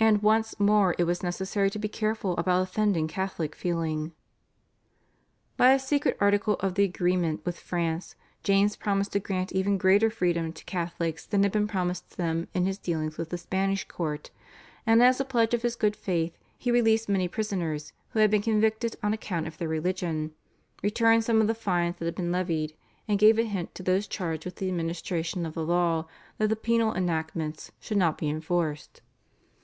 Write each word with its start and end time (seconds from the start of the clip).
and 0.00 0.22
once 0.22 0.60
more 0.60 0.94
it 0.96 1.02
was 1.02 1.24
necessary 1.24 1.68
to 1.68 1.78
be 1.78 1.88
careful 1.88 2.36
about 2.36 2.62
offending 2.62 3.08
Catholic 3.08 3.56
feeling. 3.56 4.12
By 5.56 5.72
a 5.72 5.78
secret 5.80 6.16
article 6.20 6.54
of 6.60 6.76
the 6.76 6.84
agreement 6.84 7.44
with 7.44 7.58
France 7.58 8.14
James 8.44 8.76
promised 8.76 9.10
to 9.14 9.18
grant 9.20 9.50
even 9.50 9.76
greater 9.76 10.08
freedom 10.08 10.52
to 10.52 10.64
Catholics 10.66 11.26
than 11.26 11.42
had 11.42 11.50
been 11.50 11.66
promised 11.66 12.16
them 12.16 12.46
in 12.54 12.64
his 12.64 12.78
dealings 12.78 13.18
with 13.18 13.30
the 13.30 13.36
Spanish 13.38 13.88
court, 13.88 14.30
and 14.86 15.02
as 15.02 15.18
a 15.18 15.24
pledge 15.24 15.52
of 15.52 15.62
his 15.62 15.74
good 15.74 15.96
faith 15.96 16.38
he 16.56 16.70
released 16.70 17.08
many 17.08 17.26
prisoners 17.26 17.92
who 18.10 18.20
had 18.20 18.30
been 18.30 18.40
convicted 18.40 18.94
on 19.02 19.12
account 19.12 19.48
of 19.48 19.58
their 19.58 19.68
religion, 19.68 20.32
returned 20.80 21.24
some 21.24 21.40
of 21.40 21.48
the 21.48 21.54
fines 21.56 21.96
that 21.96 22.04
had 22.04 22.14
been 22.14 22.30
levied, 22.30 22.72
and 23.08 23.18
gave 23.18 23.36
a 23.36 23.42
hint 23.42 23.74
to 23.74 23.82
those 23.82 24.06
charged 24.06 24.44
with 24.44 24.56
the 24.56 24.68
administration 24.68 25.44
of 25.44 25.54
the 25.54 25.66
law 25.66 26.06
that 26.38 26.46
the 26.48 26.56
penal 26.56 26.94
enactments 26.94 27.72
should 27.80 27.98
not 27.98 28.16
be 28.16 28.28
enforced. 28.28 29.02